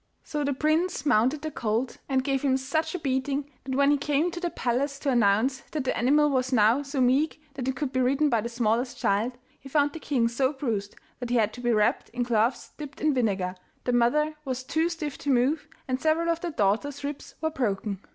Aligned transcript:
So 0.23 0.43
the 0.43 0.55
prince 0.55 1.05
mounted 1.05 1.43
the 1.43 1.51
colt, 1.51 1.99
and 2.09 2.23
gave 2.23 2.41
him 2.41 2.57
such 2.57 2.95
a 2.95 2.97
beating 2.97 3.51
that 3.65 3.75
when 3.75 3.91
he 3.91 3.97
came 3.99 4.31
to 4.31 4.39
the 4.39 4.49
palace 4.49 4.97
to 4.97 5.11
announce 5.11 5.59
that 5.73 5.83
the 5.83 5.95
animal 5.95 6.27
was 6.31 6.51
now 6.51 6.81
so 6.81 6.99
meek 6.99 7.39
that 7.53 7.67
it 7.67 7.75
could 7.75 7.91
be 7.93 8.01
ridden 8.01 8.27
by 8.27 8.41
the 8.41 8.49
smallest 8.49 8.97
child, 8.97 9.33
he 9.59 9.69
found 9.69 9.93
the 9.93 9.99
king 9.99 10.27
so 10.27 10.53
bruised 10.53 10.95
that 11.19 11.29
he 11.29 11.35
had 11.35 11.53
to 11.53 11.61
be 11.61 11.71
wrapped 11.71 12.09
in 12.09 12.25
cloths 12.25 12.71
dipped 12.79 12.99
in 12.99 13.13
vinegar, 13.13 13.53
the 13.83 13.93
mother 13.93 14.33
was 14.43 14.63
too 14.63 14.89
stiff 14.89 15.19
to 15.19 15.29
move, 15.29 15.67
and 15.87 16.01
several 16.01 16.29
of 16.29 16.41
the 16.41 16.49
daughters' 16.49 17.03
ribs 17.03 17.35
were 17.39 17.51
broken. 17.51 17.99